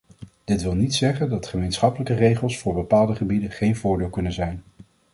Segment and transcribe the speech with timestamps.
[0.43, 4.63] Dit wil niet zeggen dat gemeenschappelijke regels voor bepaalde gebieden geen voordeel kunnen zijn.